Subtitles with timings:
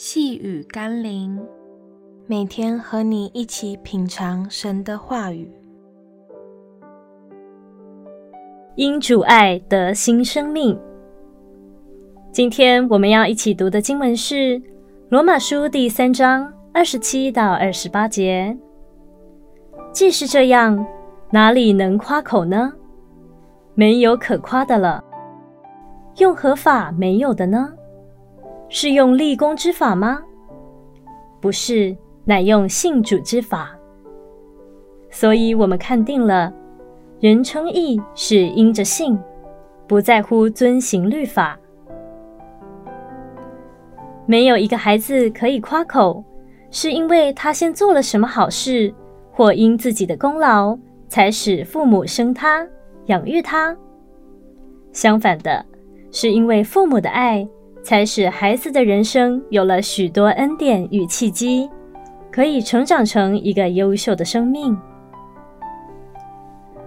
[0.00, 1.44] 细雨甘霖，
[2.28, 5.50] 每天和你一起品尝神的话语，
[8.76, 10.78] 因主爱得新生命。
[12.30, 14.34] 今天我们要一起读的经文是
[15.08, 18.56] 《罗马书》第三章二十七到二十八节。
[19.90, 20.86] 既是这样，
[21.32, 22.72] 哪里能夸口呢？
[23.74, 25.02] 没有可夸的了。
[26.18, 27.72] 用何法没有的呢？
[28.68, 30.22] 是用立功之法吗？
[31.40, 33.74] 不是，乃用信主之法。
[35.10, 36.52] 所以，我们看定了，
[37.18, 39.18] 人称义是因着信，
[39.86, 41.58] 不在乎遵行律法。
[44.26, 46.22] 没有一个孩子可以夸口，
[46.70, 48.92] 是因为他先做了什么好事，
[49.32, 52.68] 或因自己的功劳，才使父母生他、
[53.06, 53.74] 养育他。
[54.92, 55.64] 相反的，
[56.10, 57.48] 是因为父母的爱。
[57.82, 61.68] 才使孩子的人生有了许多恩典与契机，
[62.30, 64.76] 可以成长成一个优秀的生命。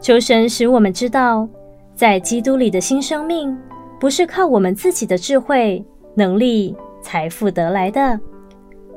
[0.00, 1.48] 求神使我们知道，
[1.94, 3.56] 在基督里的新生命，
[3.98, 5.84] 不是靠我们自己的智慧、
[6.14, 8.18] 能力、财富得来的，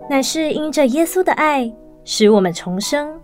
[0.10, 1.72] 乃是因着耶稣的爱，
[2.04, 3.20] 使我们重生，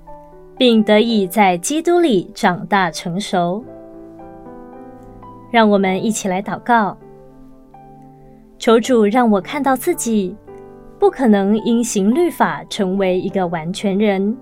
[0.58, 3.64] 并得以在基督里长大成熟。
[5.52, 6.98] 让我们一起来祷告。
[8.58, 10.36] 求主让我看到自己
[10.98, 14.36] 不可能因行律法成为一个完全人，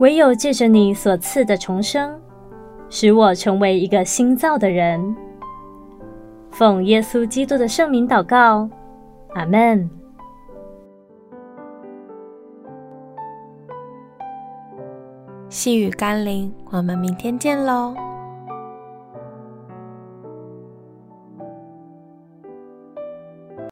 [0.00, 2.18] 唯有借着你所赐的重生，
[2.88, 5.16] 使我成为一个新造的人。
[6.50, 8.68] 奉耶稣基督的圣名祷告，
[9.34, 9.88] 阿门。
[15.50, 17.94] 细雨甘霖，我们明天见喽。